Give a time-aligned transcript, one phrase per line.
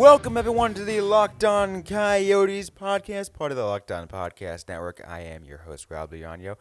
[0.00, 5.02] Welcome everyone to the Locked On Coyotes podcast, part of the Locked On Podcast Network.
[5.06, 6.56] I am your host Rob Leonio,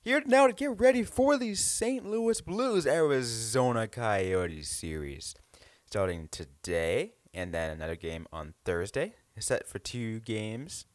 [0.00, 2.06] here now to get ready for the St.
[2.06, 5.34] Louis Blues Arizona Coyotes series,
[5.84, 9.12] starting today and then another game on Thursday.
[9.38, 10.86] Set for two games.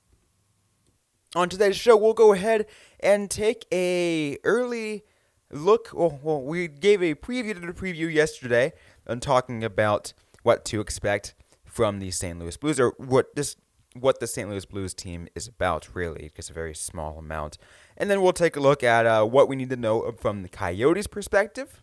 [1.35, 2.65] On today's show, we'll go ahead
[2.99, 5.03] and take a early
[5.51, 5.91] look.
[5.93, 8.73] Well, well we gave a preview to the preview yesterday
[9.05, 11.35] on talking about what to expect
[11.75, 12.39] from the St.
[12.39, 13.57] Louis Blues, or what this
[13.93, 14.49] what the St.
[14.49, 17.57] Louis Blues team is about, really, because a very small amount.
[17.97, 20.49] And then we'll take a look at uh, what we need to know from the
[20.49, 21.81] Coyotes' perspective.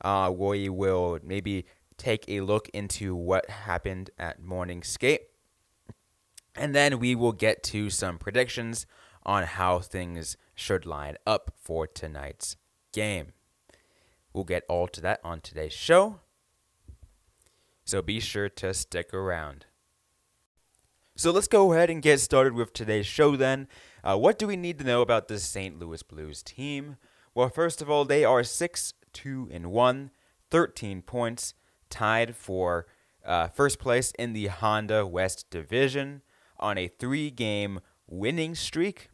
[0.00, 1.66] Uh, we will maybe
[1.98, 5.22] take a look into what happened at morning skate.
[6.54, 8.86] And then we will get to some predictions
[9.24, 12.56] on how things should line up for tonight's
[12.92, 13.32] game.
[14.32, 16.20] We'll get all to that on today's show
[17.86, 19.64] so be sure to stick around.
[21.16, 23.68] So let's go ahead and get started with today's show then.
[24.04, 25.78] Uh, what do we need to know about the St.
[25.78, 26.96] Louis Blues team?
[27.34, 30.10] Well, first of all, they are 6 2 and 1,
[30.50, 31.54] 13 points,
[31.88, 32.86] tied for
[33.24, 36.22] uh, first place in the Honda West Division
[36.58, 39.08] on a three game winning streak.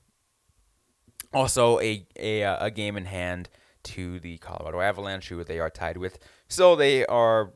[1.33, 3.49] Also, a, a, uh, a game in hand
[3.85, 6.19] to the Colorado Avalanche, who they are tied with.
[6.49, 7.53] So they are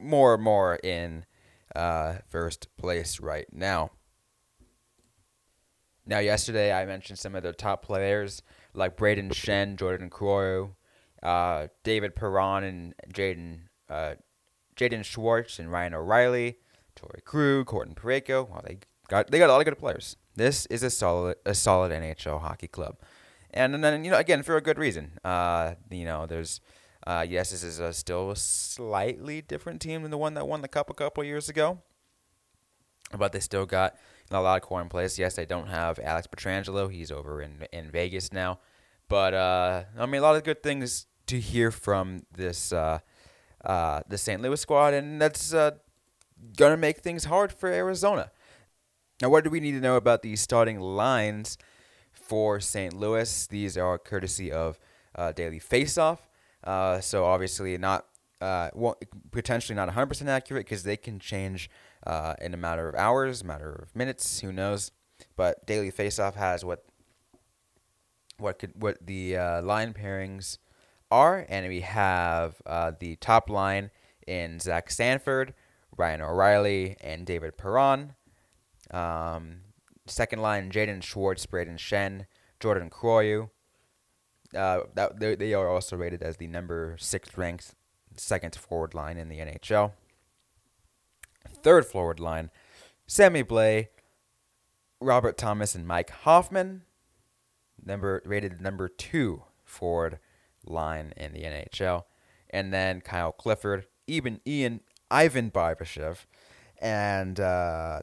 [0.00, 1.24] more and more in
[1.74, 3.90] uh, first place right now.
[6.06, 8.42] Now, yesterday I mentioned some of the top players
[8.74, 10.74] like Brayden Schenn, Jordan Kyrou,
[11.22, 14.14] uh, David Perron, and Jaden uh,
[14.76, 16.56] Jaden Schwartz and Ryan O'Reilly,
[16.96, 18.48] Torey Krug, Colton Parayko.
[18.48, 18.78] Well, they
[19.08, 20.16] got they got a lot of good players.
[20.36, 22.96] This is a solid a solid NHL hockey club,
[23.50, 25.18] and, and then you know again for a good reason.
[25.24, 26.60] Uh, you know there's
[27.06, 30.60] uh, yes, this is a still a slightly different team than the one that won
[30.60, 31.78] the cup a couple years ago,
[33.16, 33.96] but they still got
[34.30, 35.18] a lot of core in place.
[35.18, 38.60] Yes, they don't have Alex Pietrangelo; he's over in in Vegas now.
[39.08, 42.98] But uh, I mean, a lot of good things to hear from this uh,
[43.64, 44.42] uh, the St.
[44.42, 45.72] Louis squad, and that's uh,
[46.56, 48.30] gonna make things hard for Arizona.
[49.22, 51.58] Now, what do we need to know about these starting lines
[52.12, 52.94] for St.
[52.94, 53.46] Louis?
[53.46, 54.78] These are courtesy of
[55.14, 56.18] uh, Daily Faceoff.
[56.62, 58.06] Uh, so obviously not
[58.40, 58.96] uh, well,
[59.30, 61.70] potentially not 100% accurate because they can change
[62.06, 64.92] uh, in a matter of hours, a matter of minutes, who knows.
[65.36, 66.84] But Daily Faceoff has what
[68.38, 70.56] what could what the uh, line pairings
[71.10, 73.90] are, and we have uh, the top line
[74.26, 75.52] in Zach Sanford,
[75.96, 78.14] Ryan O'Reilly, and David Perron.
[78.90, 79.60] Um,
[80.06, 82.24] second line, Jaden Schwartz, Brayden Schenn,
[82.58, 83.50] Jordan Kyrou,
[84.56, 87.74] uh, that they, they are also rated as the number sixth ranked
[88.16, 89.92] second forward line in the NHL.
[91.62, 92.50] Third forward line,
[93.06, 93.88] Sammy Blais,
[95.00, 96.82] Robert Thomas, and Mike Hoffman.
[97.82, 100.18] Number rated number two forward
[100.66, 102.04] line in the NHL,
[102.50, 106.26] and then Kyle Clifford, even Ian Ivan Barbashev,
[106.78, 108.00] and uh,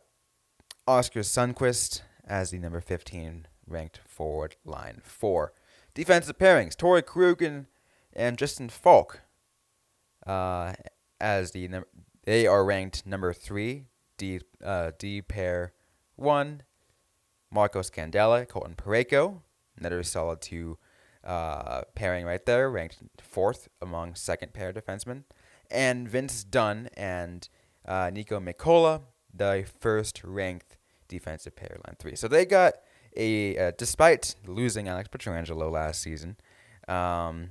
[0.88, 5.54] Oskar Sundqvist as the number 15 ranked forward line four.
[5.98, 9.22] Defensive pairings: Torey Krug and, Justin Faulk.
[10.28, 10.74] Uh,
[11.20, 11.86] as the num-
[12.24, 13.86] they are ranked number three.
[14.16, 15.74] D uh, D pair
[16.16, 16.62] one.
[17.50, 19.42] Marcos Scandella, Colton Parayko,
[19.76, 20.78] another solid two
[21.24, 25.24] uh, pairing right there, ranked fourth among second pair defensemen,
[25.72, 27.50] and Vince Dunn and
[27.88, 29.02] uh, Niko Mikkola,
[29.34, 32.16] the first ranked defensive pair line three.
[32.16, 32.76] So they got
[33.18, 36.38] a uh, despite losing Alex Pietrangelo last season,
[36.88, 37.50] um,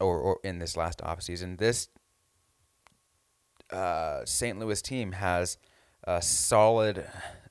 [0.00, 1.88] or, or in this last offseason, this
[3.70, 4.58] uh, St.
[4.58, 5.58] Louis team has
[6.04, 7.06] a solid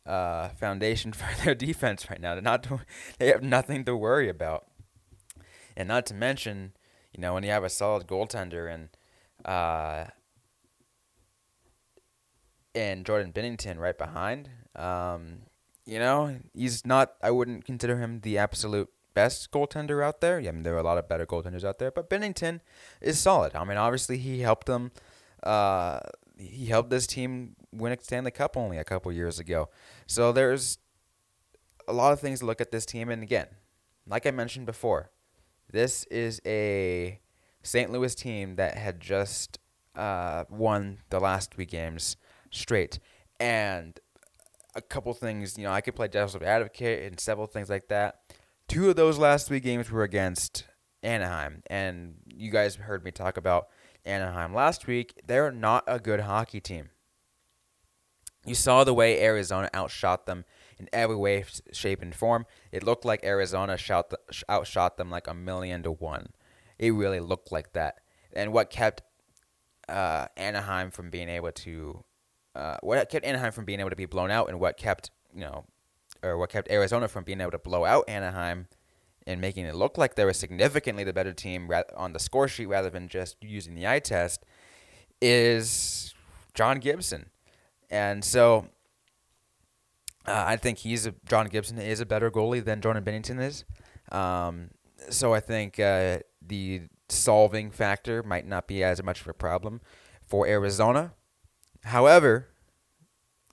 [0.05, 2.33] uh, foundation for their defense right now.
[2.33, 2.65] They're not
[3.19, 4.65] they have nothing to worry about,
[5.75, 6.73] and not to mention,
[7.13, 8.89] you know, when you have a solid goaltender and
[9.45, 10.05] uh,
[12.73, 14.49] and Jordan Binnington right behind.
[14.75, 15.43] Um,
[15.85, 17.13] you know, he's not.
[17.21, 20.39] I wouldn't consider him the absolute best goaltender out there.
[20.39, 22.61] Yeah, I mean, there are a lot of better goaltenders out there, but Binnington
[23.01, 23.55] is solid.
[23.55, 24.91] I mean, obviously he helped them.
[25.41, 25.99] Uh,
[26.37, 29.69] he helped this team win a Stanley Cup only a couple years ago.
[30.07, 30.77] So there's
[31.87, 33.47] a lot of things to look at this team, and again,
[34.07, 35.11] like I mentioned before,
[35.71, 37.19] this is a
[37.61, 37.91] St.
[37.91, 39.59] Louis team that had just
[39.95, 42.17] uh, won the last three games
[42.51, 42.99] straight.
[43.39, 43.99] And
[44.75, 48.19] a couple things, you know, I could play devil's advocate and several things like that.
[48.67, 50.65] Two of those last three games were against
[51.03, 51.63] Anaheim.
[51.67, 53.67] And you guys heard me talk about
[54.05, 55.21] Anaheim last week.
[55.25, 56.89] They're not a good hockey team.
[58.45, 60.43] You saw the way Arizona outshot them
[60.77, 62.45] in every way, shape, and form.
[62.71, 66.27] It looked like Arizona shot the, outshot them like a million to one.
[66.77, 67.99] It really looked like that.
[68.33, 69.01] And what kept
[69.87, 72.03] uh, Anaheim from being able to,
[72.55, 75.41] uh, what kept Anaheim from being able to be blown out, and what kept you
[75.41, 75.65] know,
[76.21, 78.67] or what kept Arizona from being able to blow out Anaheim,
[79.25, 82.67] and making it look like they were significantly the better team on the score sheet
[82.67, 84.45] rather than just using the eye test,
[85.21, 86.13] is
[86.53, 87.29] John Gibson,
[87.89, 88.67] and so
[90.25, 93.65] uh, I think he's a John Gibson is a better goalie than Jordan Binnington is.
[94.11, 94.69] Um,
[95.09, 99.81] so I think uh, the solving factor might not be as much of a problem
[100.25, 101.13] for Arizona.
[101.83, 102.49] However,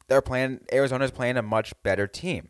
[0.09, 2.49] they're playing Arizona's playing a much better team.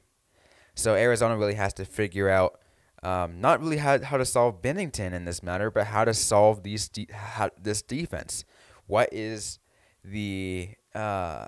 [0.74, 2.58] So Arizona really has to figure out
[3.02, 6.62] um, not really how, how to solve Binnington in this matter, but how to solve
[6.62, 8.44] these de- how, this defense.
[8.86, 9.58] What is
[10.04, 11.46] the uh,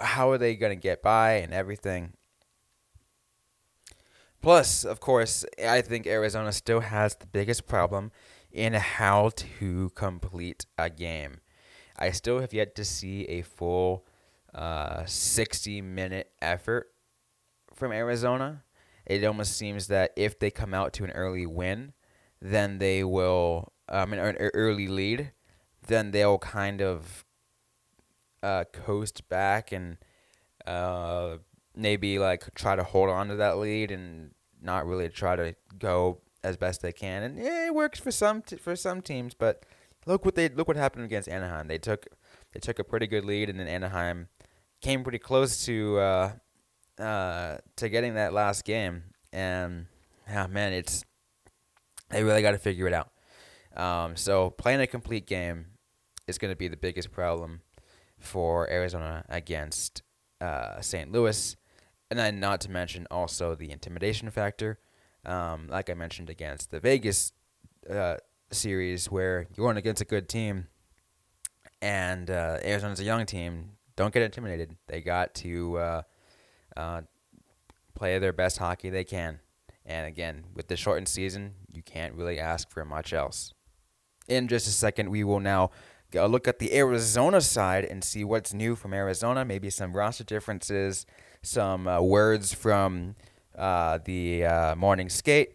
[0.00, 2.14] how are they going to get by and everything.
[4.42, 8.10] Plus, of course, I think Arizona still has the biggest problem
[8.50, 11.40] in how to complete a game.
[11.98, 14.06] I still have yet to see a full
[14.54, 16.92] uh, 60 minute effort
[17.74, 18.64] from Arizona.
[19.06, 21.92] It almost seems that if they come out to an early win,
[22.40, 25.32] then they will, um, an early lead,
[25.86, 27.24] then they'll kind of
[28.42, 29.98] uh, coast back and
[30.66, 31.36] uh,
[31.74, 34.30] maybe like try to hold on to that lead and
[34.62, 37.22] not really try to go as best they can.
[37.22, 39.64] And yeah, it works for some t- for some teams, but
[40.06, 41.68] look what they look what happened against Anaheim.
[41.68, 42.06] They took
[42.52, 44.28] they took a pretty good lead, and then Anaheim
[44.80, 46.32] came pretty close to uh,
[46.98, 49.04] uh, to getting that last game.
[49.32, 49.86] And
[50.28, 51.04] yeah, man, it's
[52.08, 53.10] they really got to figure it out.
[53.76, 55.66] Um, so playing a complete game
[56.26, 57.62] is going to be the biggest problem
[58.18, 60.02] for Arizona against
[60.40, 61.10] uh, St.
[61.12, 61.56] Louis,
[62.10, 64.78] and then not to mention also the intimidation factor.
[65.24, 67.32] Um, like I mentioned against the Vegas
[67.88, 68.16] uh,
[68.50, 70.66] series, where you're going against a good team,
[71.80, 73.72] and uh, Arizona's a young team.
[73.96, 74.76] Don't get intimidated.
[74.86, 76.02] They got to uh,
[76.76, 77.00] uh,
[77.94, 79.40] play their best hockey they can.
[79.84, 83.52] And again, with the shortened season, you can't really ask for much else.
[84.28, 85.70] In just a second, we will now
[86.14, 91.06] look at the Arizona side and see what's new from Arizona, maybe some roster differences,
[91.42, 93.16] some uh, words from
[93.56, 95.54] uh, the uh, morning skate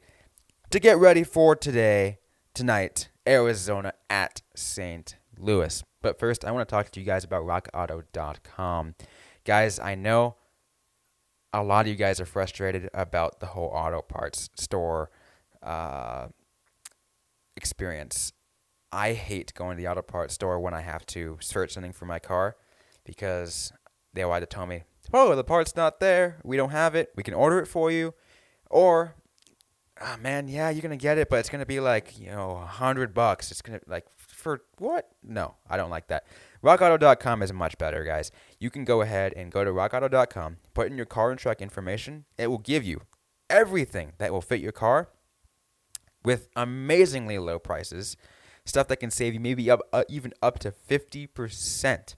[0.71, 2.19] to get ready for today,
[2.56, 5.18] tonight, Arizona at St.
[5.38, 5.84] Louis.
[6.02, 8.96] But first, I want to talk to you guys about rockauto.com.
[9.44, 10.38] Guys, I know
[11.54, 15.12] a lot of you guys are frustrated about the whole auto parts store
[15.62, 16.28] uh,
[17.56, 18.34] experience.
[18.92, 22.06] I hate going to the auto parts store when I have to search something for
[22.06, 22.56] my car
[23.04, 23.74] because
[24.13, 26.38] they will either tell me, "Oh, the part's not there.
[26.44, 27.12] We don't have it.
[27.16, 28.13] We can order it for you,"
[28.69, 29.16] or,
[30.00, 32.52] "Ah, oh, man, yeah, you're gonna get it, but it's gonna be like you know
[32.52, 33.52] a hundred bucks.
[33.52, 35.09] It's gonna like for what?
[35.23, 36.25] No, I don't like that.
[36.64, 38.31] RockAuto.com is much better, guys.
[38.59, 42.25] You can go ahead and go to RockAuto.com, put in your car and truck information.
[42.37, 43.02] It will give you
[43.49, 45.09] everything that will fit your car
[46.23, 48.18] with amazingly low prices
[48.66, 52.16] stuff that can save you maybe up uh, even up to 50%.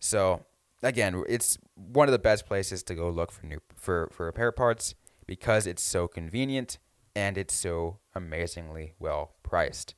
[0.00, 0.44] So,
[0.82, 4.52] again, it's one of the best places to go look for new for for repair
[4.52, 4.94] parts
[5.26, 6.78] because it's so convenient
[7.14, 9.94] and it's so amazingly well priced.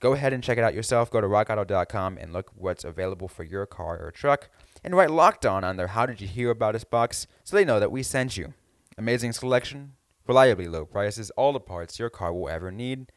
[0.00, 1.10] Go ahead and check it out yourself.
[1.10, 4.50] Go to rockauto.com and look what's available for your car or truck
[4.82, 7.64] and write locked on on their how did you hear about us box so they
[7.64, 8.52] know that we sent you.
[8.98, 9.92] Amazing selection,
[10.26, 13.12] reliably low prices, all the parts your car will ever need.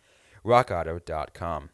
[0.45, 1.71] rockauto.com.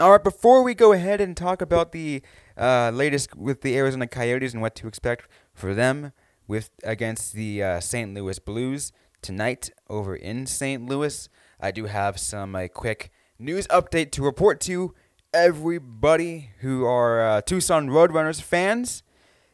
[0.00, 2.22] All right, before we go ahead and talk about the
[2.58, 6.12] uh, latest with the Arizona Coyotes and what to expect for them
[6.52, 8.12] with against the uh, St.
[8.12, 8.92] Louis Blues
[9.22, 10.86] tonight over in St.
[10.86, 11.26] Louis,
[11.58, 14.94] I do have some a quick news update to report to
[15.32, 19.02] everybody who are uh, Tucson Roadrunners fans.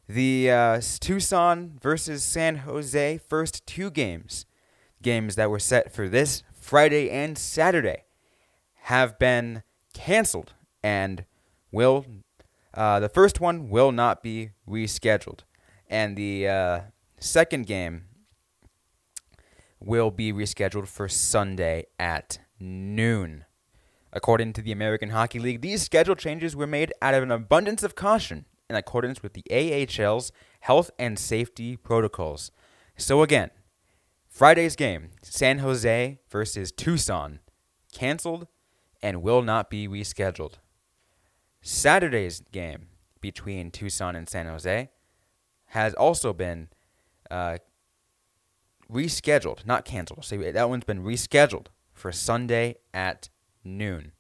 [0.08, 4.44] The uh, Tucson versus San Jose first two games,
[5.00, 8.06] games that were set for this Friday and Saturday,
[8.86, 9.62] have been
[9.94, 10.52] canceled
[10.82, 11.24] and
[11.70, 12.04] will
[12.74, 15.40] uh, the first one will not be rescheduled,
[15.88, 16.80] and the uh,
[17.18, 18.04] second game
[19.80, 23.44] will be rescheduled for Sunday at noon.
[24.12, 27.82] According to the American Hockey League, these schedule changes were made out of an abundance
[27.82, 32.50] of caution in accordance with the AHL's health and safety protocols.
[32.96, 33.50] So, again,
[34.28, 37.40] Friday's game, San Jose versus Tucson,
[37.92, 38.46] canceled
[39.02, 40.54] and will not be rescheduled.
[41.60, 42.88] Saturday's game
[43.20, 44.90] between Tucson and San Jose
[45.68, 46.68] has also been
[47.30, 47.58] uh,
[48.90, 50.24] rescheduled, not canceled.
[50.24, 53.28] So that one's been rescheduled for Sunday at
[53.64, 54.12] noon.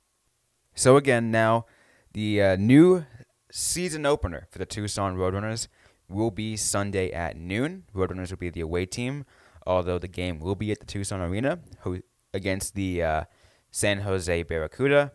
[0.74, 1.66] So again, now
[2.12, 3.04] the uh, new
[3.50, 5.68] season opener for the Tucson Roadrunners
[6.08, 7.84] will be Sunday at noon.
[7.94, 9.24] Roadrunners will be the away team,
[9.66, 11.60] although the game will be at the Tucson Arena
[12.32, 13.24] against the uh,
[13.70, 15.12] San Jose Barracuda.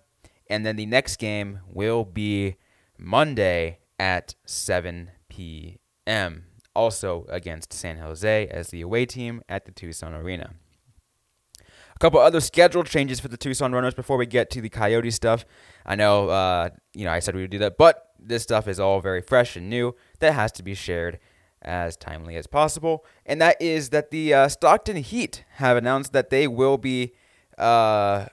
[0.50, 2.56] And then the next game will be
[2.98, 5.83] Monday at 7 p.m.
[6.76, 10.56] Also against San Jose as the away team at the Tucson Arena.
[11.96, 15.12] A couple other schedule changes for the Tucson Runners before we get to the Coyote
[15.12, 15.46] stuff.
[15.86, 18.80] I know, uh, you know, I said we would do that, but this stuff is
[18.80, 21.20] all very fresh and new that has to be shared
[21.62, 23.06] as timely as possible.
[23.26, 27.14] And that is that the uh, Stockton Heat have announced that they will be
[27.58, 28.26] uh,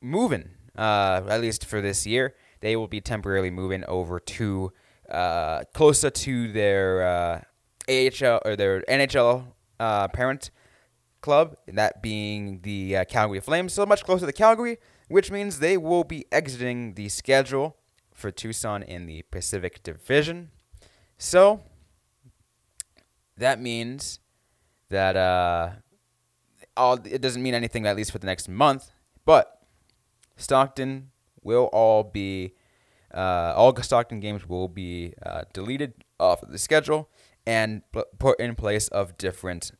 [0.00, 2.34] moving, uh, at least for this year.
[2.60, 4.72] They will be temporarily moving over to
[5.12, 7.40] uh, closer to their uh,
[7.88, 9.46] AHL or their NHL
[9.78, 10.50] uh, parent
[11.20, 14.78] club, that being the uh, Calgary Flames, so much closer to Calgary,
[15.08, 17.76] which means they will be exiting the schedule
[18.12, 20.50] for Tucson in the Pacific Division.
[21.18, 21.60] So
[23.36, 24.18] that means
[24.88, 25.70] that uh,
[26.76, 28.90] all it doesn't mean anything at least for the next month,
[29.24, 29.60] but
[30.36, 31.10] Stockton
[31.42, 32.54] will all be
[33.14, 37.10] uh, all Stockton games will be uh, deleted off of the schedule
[37.46, 37.82] and
[38.18, 39.72] put in place of different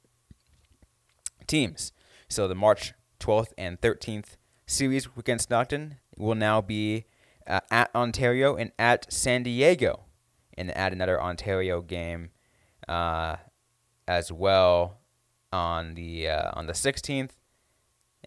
[1.47, 1.93] teams.
[2.29, 4.37] So the March 12th and 13th
[4.67, 7.05] series against Stockton will now be
[7.47, 10.05] uh, at Ontario and at San Diego,
[10.57, 12.31] and add another Ontario game
[12.89, 13.37] uh,
[14.07, 14.99] as well
[15.53, 17.31] on the uh, on the 16th,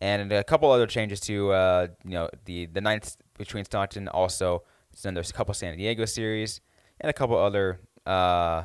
[0.02, 4.64] and a couple other changes to uh, you know the the ninth between Stockton also.
[5.04, 6.62] Then there's a couple San Diego series
[7.00, 8.64] and a couple other uh,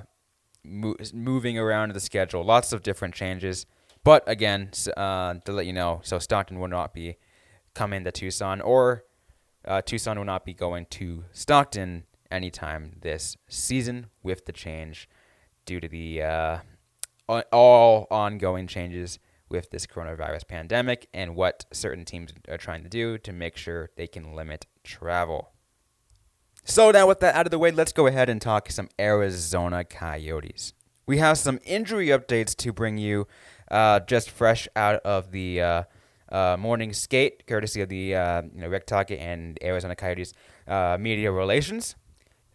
[0.65, 2.45] mo- moving around the schedule.
[2.45, 3.67] Lots of different changes,
[4.05, 7.17] but again, uh, to let you know, so Stockton will not be
[7.75, 9.05] coming to Tucson, or
[9.65, 15.09] uh, Tucson will not be going to Stockton anytime this season with the change
[15.67, 16.59] due to the uh,
[17.53, 19.19] all ongoing changes
[19.49, 23.91] with this coronavirus pandemic and what certain teams are trying to do to make sure
[23.97, 25.50] they can limit travel.
[26.65, 29.85] So, now with that out of the way, let's go ahead and talk some Arizona
[29.85, 30.75] Coyotes.
[31.07, 33.27] We have some injury updates to bring you
[33.71, 35.83] uh, just fresh out of the uh,
[36.31, 40.33] uh, morning skate, courtesy of the uh, you know, Rick Tocchet and Arizona Coyotes
[40.69, 41.97] uh, media relations.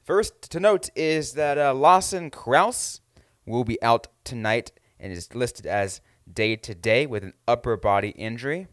[0.04, 3.02] First to note is that uh, Lawson Crouse
[3.46, 6.00] will be out tonight and is listed as
[6.32, 8.68] day to day with an upper body injury.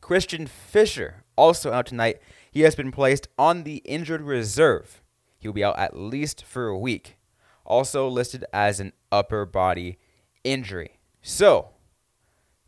[0.00, 2.20] Christian Fischer also out tonight.
[2.50, 5.02] He has been placed on the injured reserve.
[5.38, 7.16] He will be out at least for a week.
[7.64, 9.98] Also listed as an upper body
[10.42, 10.98] injury.
[11.22, 11.70] So,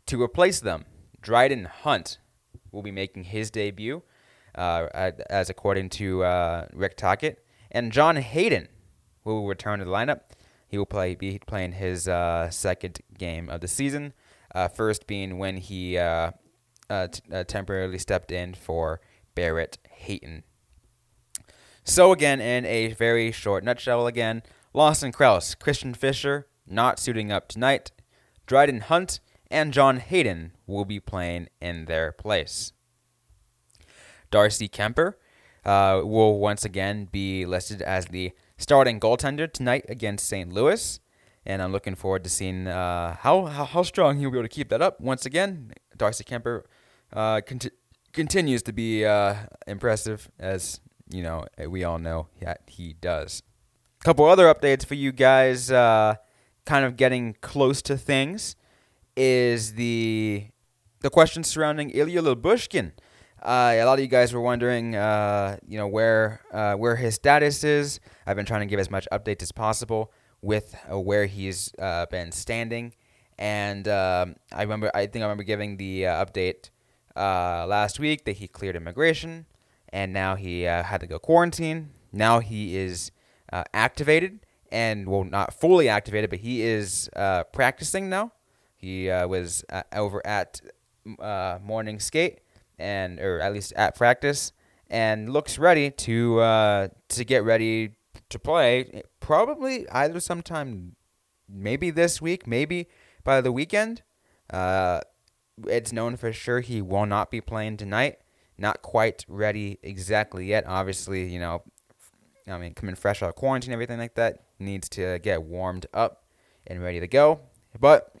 [0.05, 0.85] to replace them,
[1.21, 2.19] Dryden Hunt
[2.71, 4.03] will be making his debut,
[4.55, 4.87] uh,
[5.29, 8.67] as according to uh, Rick Tocchet, and John Hayden
[9.23, 10.21] will return to the lineup.
[10.67, 14.13] He will play be playing his uh, second game of the season.
[14.55, 16.31] Uh, first being when he uh,
[16.89, 19.01] uh, t- temporarily stepped in for
[19.35, 20.43] Barrett Hayton.
[21.83, 27.47] So again, in a very short nutshell, again, Lawson Crouse, Christian Fischer not suiting up
[27.47, 27.91] tonight,
[28.45, 29.19] Dryden Hunt,
[29.51, 32.73] and John Hayden will be playing in their place.
[34.31, 35.13] Darcy Kuemper
[35.65, 40.51] uh, will once again be listed as the starting goaltender tonight against St.
[40.51, 40.99] Louis.
[41.45, 44.49] And I'm looking forward to seeing uh, how, how, how strong he'll be able to
[44.49, 44.99] keep that up.
[45.01, 46.63] Once again, Darcy Kuemper
[47.11, 47.41] uh,
[48.13, 49.35] continues to be uh,
[49.67, 50.79] impressive, as
[51.09, 53.43] you know we all know that he does.
[54.01, 56.15] A couple other updates for you guys, uh,
[56.65, 58.55] kind of getting close to things,
[59.17, 60.47] is the
[61.01, 62.91] the question surrounding Ilya Lyubushkin.
[63.41, 67.15] Uh, a lot of you guys were wondering, uh, you know, where uh, where his
[67.15, 67.99] status is.
[68.25, 72.05] I've been trying to give as much updates as possible with uh, where he's uh,
[72.05, 72.93] been standing,
[73.37, 76.05] and um, I remember, I think I remember giving the
[77.15, 79.45] uh, last week that he cleared immigration,
[79.89, 81.91] and now he had to go quarantine.
[82.11, 83.11] Now he is
[83.51, 87.09] activated, and well, not fully activated, but he is
[87.51, 88.31] practicing now.
[88.83, 90.59] He uh, was uh, over at
[91.17, 92.39] uh, morning skate
[92.77, 94.51] and or at least at practice
[94.89, 97.91] and looks ready to uh, to get ready
[98.27, 100.97] to play probably either sometime
[101.47, 102.89] maybe this week maybe
[103.23, 104.01] by the weekend
[104.49, 104.99] uh,
[105.67, 108.17] it's known for sure he will not be playing tonight.
[108.57, 110.65] Not quite ready exactly yet.
[110.67, 111.63] Obviously you know
[112.45, 116.23] i mean coming fresh out of quarantine everything like that needs to get warmed up
[116.67, 117.39] and ready to go.
[117.79, 118.13] But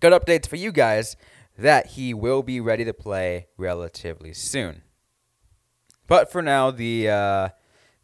[0.00, 1.16] good updates for you guys
[1.56, 4.82] that he will be ready to play relatively soon.
[6.06, 7.48] But for now, the uh,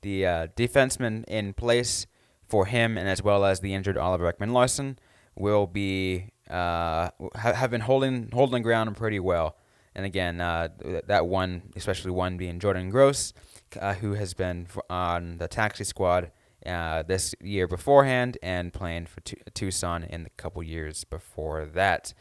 [0.03, 2.07] the uh, defenseman in place
[2.47, 4.99] for him, and as well as the injured Oliver Ekman Larsson,
[5.35, 9.57] will be uh, have been holding holding ground pretty well.
[9.95, 10.69] And again, uh,
[11.07, 13.33] that one, especially one being Jordan Gross,
[13.81, 16.33] uh, who has been on the taxi squad
[16.67, 22.13] uh, this year beforehand and playing for Tucson in the couple years before that.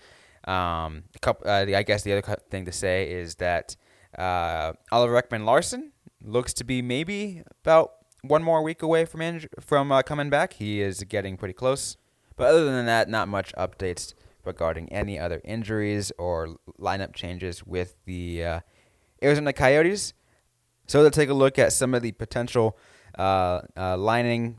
[0.45, 3.75] Um, couple, uh, I guess the other thing to say is that
[4.17, 9.47] uh, Oliver Ekman Larsson looks to be maybe about one more week away from inj-
[9.59, 10.53] from coming back.
[10.53, 11.97] He is getting pretty close.
[12.35, 14.13] But other than that, not much updates
[14.45, 18.59] regarding any other injuries or lineup changes with the uh,
[19.21, 20.13] Arizona Coyotes.
[20.87, 22.77] So let's take a look at some of the potential
[23.17, 24.57] uh, uh, lining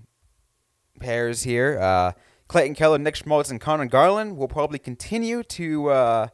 [1.01, 1.79] pairs here.
[1.81, 2.13] Uh,
[2.49, 6.29] Clayton Keller, Nick Schmaltz, and Conor Garland will probably continue to uh,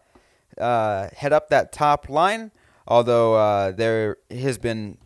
[0.58, 2.52] uh, head up that top line.
[2.86, 4.98] Although there has been,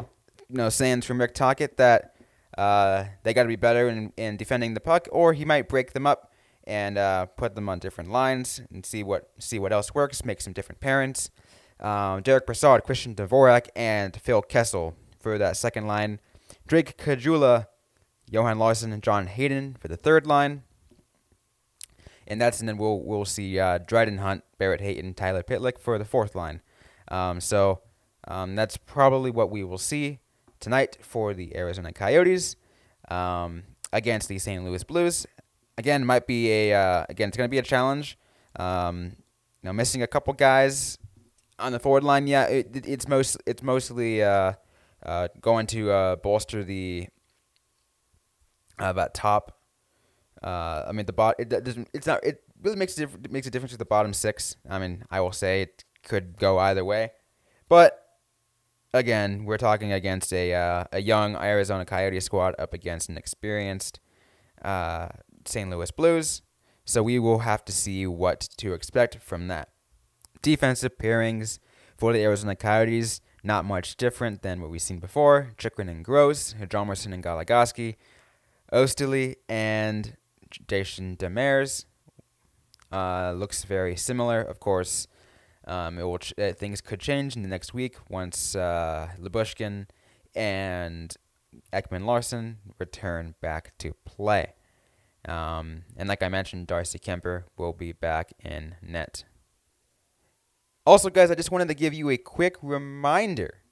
[0.48, 2.13] you know, sayings from Rick Tocchet that
[2.56, 5.92] uh, they got to be better in, in defending the puck, or he might break
[5.92, 6.32] them up
[6.64, 10.24] and uh, put them on different lines and see what see what else works.
[10.24, 11.30] Make some different pairings.
[11.80, 16.20] Um, Derek Brassard, Christian Dvorak, and Phil Kessel for that second line.
[16.66, 17.66] Drake Caggiula,
[18.30, 20.62] Johan Larsson, and John Hayden for the third line
[22.26, 25.98] and that's and then we'll we'll see uh, Dryden Hunt, Barrett Hayton, Tyler Pitlick for
[25.98, 26.62] the fourth line.
[27.08, 27.80] Um, so
[28.26, 30.20] um, that's probably what we will see
[30.64, 32.56] tonight for the Arizona Coyotes
[33.08, 34.64] um, against the St.
[34.64, 35.26] Louis Blues.
[35.78, 38.18] Again, might be a uh, again it's going to be a challenge.
[38.56, 39.16] Um,
[39.62, 40.98] you know, missing a couple guys
[41.58, 42.26] on the forward line.
[42.26, 44.54] Yeah, it, it, it's most it's mostly uh,
[45.04, 47.08] uh, going to uh, bolster the
[48.78, 49.60] uh, that top
[50.44, 51.88] uh, I mean, the bot it doesn't.
[51.94, 52.22] It's not.
[52.22, 54.56] It really makes a diff- makes a difference with the bottom six.
[54.68, 57.12] I mean, I will say it could go either way,
[57.68, 58.03] but
[58.94, 64.00] again, we're talking against a uh, a young Arizona Coyote squad up against an experienced
[64.62, 65.08] uh,
[65.44, 65.68] St.
[65.68, 66.40] Louis Blues.
[66.86, 69.70] So we will have to see what to expect from that.
[70.42, 71.58] Defensive pairings
[71.96, 75.50] for the Arizona Coyotes not much different than what we've seen before.
[75.58, 77.96] Chychrun and Gross, Hjalmarsson and Goligoski,
[78.72, 80.16] Oesterle and
[80.66, 81.84] Jason Demers.
[82.90, 84.40] Uh, looks very similar.
[84.40, 85.08] Of course,
[85.66, 89.08] um, it will ch- uh, things could change in the next week once uh,
[90.34, 91.16] and
[91.72, 94.54] Ekman Larsson return back to play.
[95.26, 99.24] Um, and like I mentioned, Darcy Kuemper will be back in net.
[100.86, 103.62] Also, guys, I just wanted to give you a quick reminder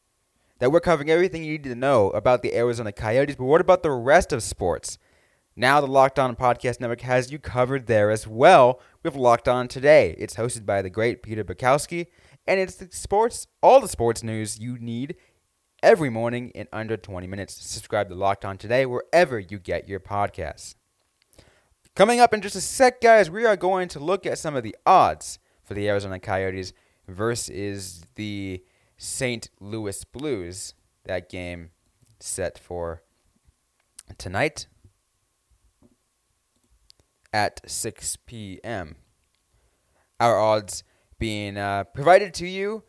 [0.60, 3.82] that we're covering everything you need to know about the Arizona Coyotes, but what about
[3.82, 4.96] the rest of sports?
[5.54, 9.68] Now the Locked On Podcast Network has you covered there as well with Locked On
[9.68, 10.14] Today.
[10.18, 12.06] It's hosted by the great Peter Bukowski,
[12.46, 15.16] and it's the sports, all the sports news you need
[15.82, 17.54] every morning in under 20 minutes.
[17.54, 20.76] Subscribe to Locked On Today wherever you get your podcasts.
[21.94, 24.62] Coming up in just a sec, guys, we are going to look at some of
[24.62, 26.72] the odds for the Arizona Coyotes
[27.08, 28.64] versus the
[28.96, 29.50] St.
[29.60, 30.74] Louis Blues.
[31.04, 31.70] That game
[32.20, 33.02] set for
[34.16, 34.68] tonight
[37.32, 38.96] at 6 p.m.
[40.20, 40.84] Our odds
[41.18, 42.84] being uh, provided to you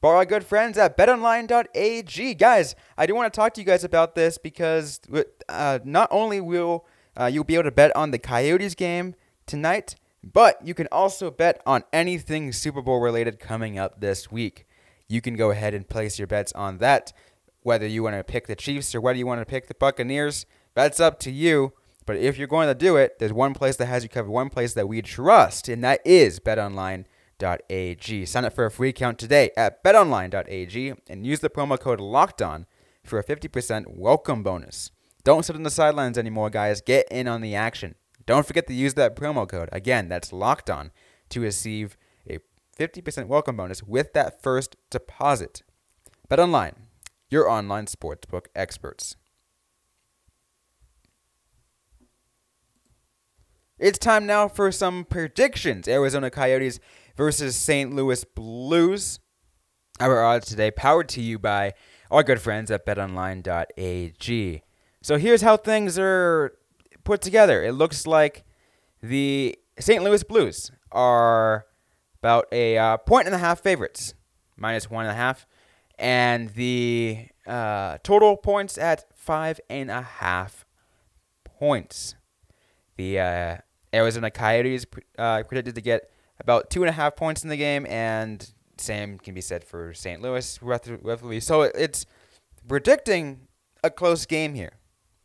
[0.00, 2.34] by our good friends at betonline.ag.
[2.34, 5.00] Guys, I do want to talk to you guys about this because
[5.48, 6.86] uh, not only will
[7.18, 9.14] uh, you'll be able to bet on the Coyotes game
[9.46, 14.66] tonight, but you can also bet on anything Super Bowl related coming up this week.
[15.08, 17.12] You can go ahead and place your bets on that.
[17.62, 20.46] Whether you want to pick the Chiefs or whether you want to pick the Buccaneers,
[20.74, 21.72] that's up to you.
[22.06, 24.48] But if you're going to do it, there's one place that has you covered, one
[24.48, 28.26] place that we trust, and that is betonline.ag.
[28.26, 32.66] Sign up for a free account today at betonline.ag and use the promo code LOCKEDON
[33.02, 34.92] for a 50% welcome bonus.
[35.24, 36.80] Don't sit on the sidelines anymore, guys.
[36.80, 37.96] Get in on the action.
[38.24, 39.68] Don't forget to use that promo code.
[39.72, 40.92] Again, that's locked on
[41.30, 41.96] to receive
[42.28, 42.38] a
[42.78, 45.62] 50% welcome bonus with that first deposit.
[46.30, 46.74] BetOnline,
[47.28, 49.16] your online sportsbook experts.
[53.78, 55.86] It's time now for some predictions.
[55.86, 56.80] Arizona Coyotes
[57.14, 57.94] versus St.
[57.94, 59.20] Louis Blues.
[60.00, 61.74] Our odds today powered to you by
[62.10, 64.62] our good friends at betonline.ag.
[65.02, 66.56] So here's how things are
[67.04, 67.62] put together.
[67.62, 68.44] It looks like
[69.02, 70.02] the St.
[70.02, 71.66] Louis Blues are
[72.22, 74.14] about a uh, point and a half favorites,
[74.56, 75.46] minus one and a half,
[75.98, 80.64] and the uh, total points at five and a half
[81.44, 82.14] points.
[82.96, 83.56] The uh,
[83.94, 84.86] Arizona Coyotes
[85.18, 89.18] uh, predicted to get about two and a half points in the game, and same
[89.18, 90.20] can be said for St.
[90.20, 91.40] Louis, roughly.
[91.40, 92.06] So it's
[92.68, 93.48] predicting
[93.82, 94.72] a close game here.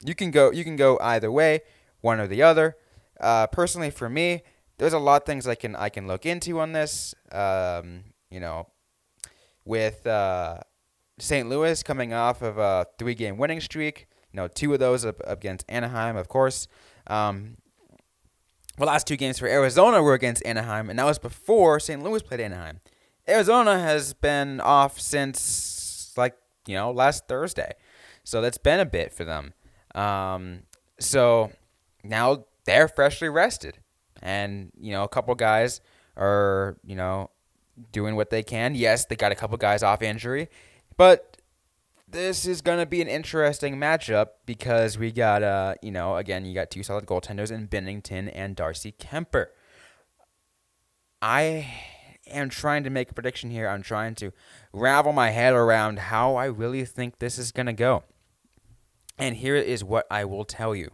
[0.04, 1.62] You can go, you can go either way,
[2.02, 2.78] one or the other.
[3.20, 4.44] Uh, personally, for me,
[4.78, 7.14] there's a lot of things I can I can look into on this.
[7.32, 8.68] Um, you know,
[9.66, 10.62] with uh,
[11.20, 11.48] St.
[11.48, 14.08] Louis coming off of a three-game winning streak.
[14.32, 16.68] You know, two of those up against Anaheim, of course.
[17.08, 17.58] Um,
[18.82, 22.02] the last two games for Arizona were against Anaheim, and that was before St.
[22.04, 22.82] Louis played Anaheim.
[23.30, 27.74] Arizona has been off since like you know last Thursday,
[28.24, 29.54] so that's been a bit for them.
[29.94, 30.64] Um,
[31.00, 31.52] so
[32.04, 33.78] now they're freshly rested,
[34.22, 35.80] and you know a couple guys
[36.18, 37.30] are you know
[37.92, 38.74] doing what they can.
[38.74, 40.50] Yes, they got a couple guys off injury,
[40.98, 41.31] but
[42.12, 46.46] this is going to be an interesting matchup because we got, uh, you know, again,
[46.46, 49.48] you got two solid goaltenders in Binnington and Darcy Kuemper.
[51.22, 51.74] I
[52.28, 53.68] am trying to make a prediction here.
[53.68, 54.32] I'm trying to
[54.74, 58.04] ravel my head around how I really think this is going to go.
[59.18, 60.92] And here is what I will tell you.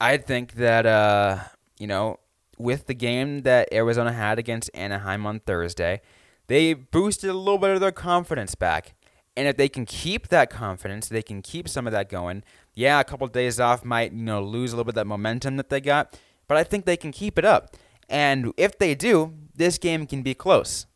[0.00, 1.38] I think that, uh,
[1.78, 2.20] you know,
[2.58, 6.00] with the game that Arizona had against Anaheim on Thursday,
[6.46, 8.94] they boosted a little bit of their confidence back.
[9.36, 12.42] And if they can keep that confidence, they can keep some of that going.
[12.74, 15.06] Yeah, a couple of days off might, you know, lose a little bit of that
[15.06, 17.76] momentum that they got, but I think they can keep it up.
[18.08, 20.86] And if they do, this game can be close.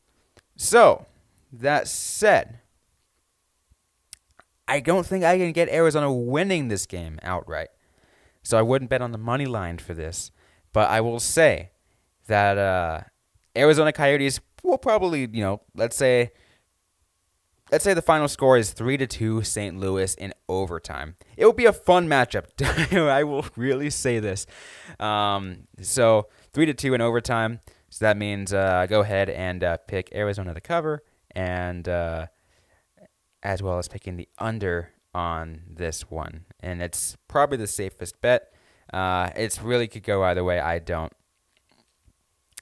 [0.56, 1.06] So,
[1.52, 2.60] that said,
[4.68, 7.68] I don't think I can get Arizona winning this game outright.
[8.42, 10.30] So I wouldn't bet on the money line for this.
[10.72, 11.70] But I will say
[12.28, 13.00] that uh,
[13.56, 16.32] Arizona Coyotes will probably, you know, let's say
[17.70, 19.78] let's say the final score is 3 to 2 St.
[19.78, 21.16] Louis in overtime.
[21.36, 22.46] It will be a fun matchup.
[23.08, 24.46] I will really say this.
[24.98, 27.60] Um, so 3 to 2 in overtime.
[27.90, 32.26] So that means uh, go ahead and uh, pick Arizona to cover and uh,
[33.42, 36.44] as well as picking the under on this one.
[36.60, 38.52] And it's probably the safest bet.
[38.92, 40.60] Uh, it's really could go either way.
[40.60, 41.12] I don't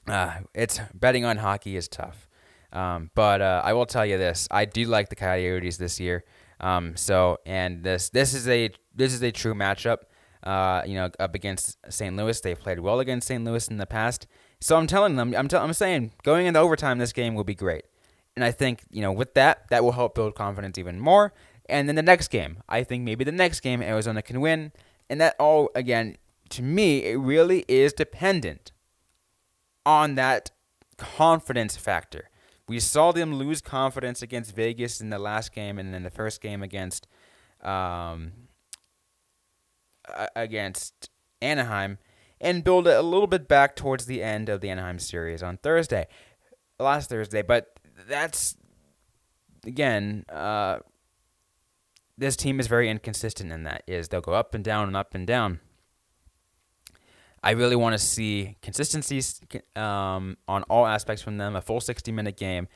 [0.07, 2.27] uh, it's betting on hockey is tough.
[2.71, 6.23] Um, but uh, I will tell you this: I do like the Coyotes this year.
[6.59, 9.99] Um, so, and this this is a this is a true matchup.
[10.43, 12.15] Uh, you know, up against St.
[12.15, 13.43] Louis, they've played well against St.
[13.43, 14.25] Louis in the past.
[14.61, 17.55] So I'm telling them, I'm, t- I'm saying, going into overtime, this game will be
[17.55, 17.83] great.
[18.35, 21.33] And I think you know, with that, that will help build confidence even more.
[21.67, 24.71] And then the next game, I think maybe the next game Arizona can win.
[25.09, 26.17] And that all, again,
[26.49, 28.71] to me, it really is dependent
[29.85, 30.51] on that
[30.97, 32.29] confidence factor.
[32.67, 36.41] We saw them lose confidence against Vegas in the last game and in the first
[36.41, 37.07] game against
[37.61, 38.33] um,
[40.35, 41.09] against
[41.41, 41.97] Anaheim
[42.39, 45.57] and build it a little bit back towards the end of the Anaheim series on
[45.57, 46.07] Thursday,
[46.79, 47.41] last Thursday.
[47.41, 47.73] But
[48.07, 48.55] that's
[49.65, 50.79] again, uh,
[52.17, 55.15] this team is very inconsistent in that is they'll go up and down and up
[55.15, 55.59] and down.
[57.43, 59.41] I really want to see consistencies
[59.75, 62.67] um, on all aspects from them, a full 60 minute game.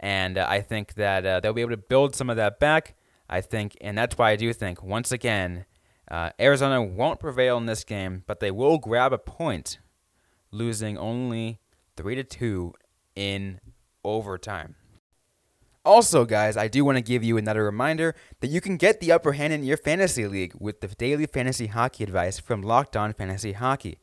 [0.00, 2.94] And uh, I think that uh, they'll be able to build some of that back.
[3.28, 5.66] I think, and that's why I do think, once again,
[6.10, 9.78] uh, Arizona won't prevail in this game, but they will grab a point,
[10.50, 11.60] losing only
[11.96, 12.72] 3 to 2
[13.14, 13.60] in
[14.02, 14.76] overtime.
[15.84, 19.12] Also, guys, I do want to give you another reminder that you can get the
[19.12, 23.12] upper hand in your fantasy league with the daily fantasy hockey advice from Locked On
[23.12, 23.98] Fantasy Hockey.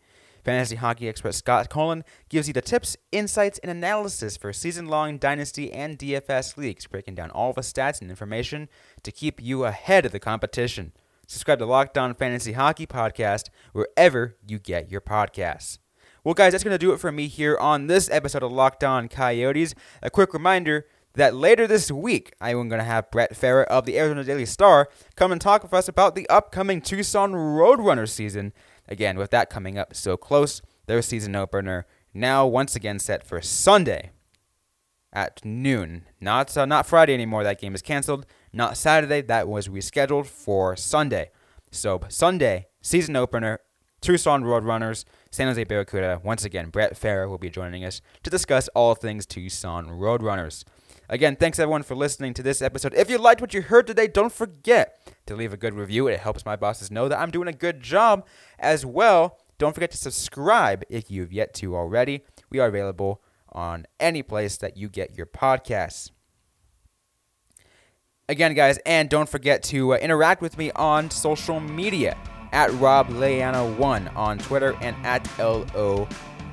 [0.46, 5.18] Fantasy hockey expert Scott Cullen gives you the tips, insights, and analysis for season long
[5.18, 8.70] Dynasty and DFS leagues, breaking down all the stats and information
[9.02, 10.94] to keep you ahead of the competition.
[11.26, 15.80] Subscribe to Locked On Fantasy Hockey Podcast wherever you get your podcasts.
[16.24, 18.84] Well, guys, that's going to do it for me here on this episode of Locked
[18.84, 19.74] On Coyotes.
[20.04, 23.86] A quick reminder that later this week, I am going to have Brett Fera of
[23.86, 28.54] the Arizona Daily Star come and talk with us about the upcoming Tucson Roadrunner season
[28.88, 33.42] Again, with that coming up so close, their season opener now once again set for
[33.42, 34.12] Sunday
[35.12, 36.06] at noon.
[36.20, 37.44] Not uh, not Friday anymore.
[37.44, 38.26] That game is canceled.
[38.54, 39.22] Not Saturday.
[39.22, 41.32] That was rescheduled for Sunday.
[41.72, 43.60] So Sunday, season opener,
[44.02, 46.22] Tucson Roadrunners, San Jose Barracuda.
[46.24, 50.64] Once again, Brett Fera will be joining us to discuss all things Tucson Roadrunners.
[51.08, 52.94] Again, thanks everyone for listening to this episode.
[52.96, 56.08] If you liked what you heard today, don't forget to leave a good review.
[56.08, 58.26] It helps my bosses know that I'm doing a good job
[58.58, 59.38] as well.
[59.58, 62.24] Don't forget to subscribe if you've yet to already.
[62.50, 66.12] We are available on any place that you get your podcasts.
[68.28, 72.18] Again, guys, and don't forget to uh, interact with me on social media
[72.52, 76.08] at Rob Leano1 on Twitter and at LO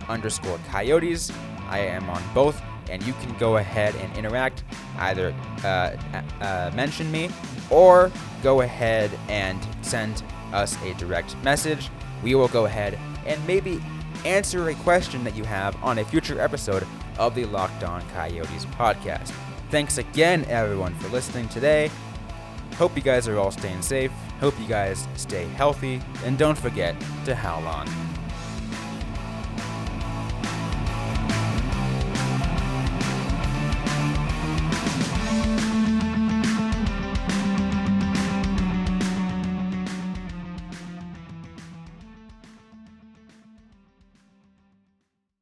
[0.09, 1.33] underscore coyotes.
[1.69, 2.61] I am on both,
[2.93, 4.63] and you can go ahead and interact.
[4.99, 5.97] Either uh,
[6.41, 7.31] uh, mention me
[7.71, 11.91] or go ahead and send us a direct message.
[12.23, 13.83] We will go ahead and maybe
[14.25, 16.87] answer a question that you have on a future episode
[17.19, 19.33] of the Locked On Coyotes podcast.
[19.71, 21.91] Thanks again, everyone, for listening today.
[22.77, 24.13] Hope you guys are all staying safe.
[24.39, 26.01] Hope you guys stay healthy.
[26.25, 28.12] And don't forget to howl on.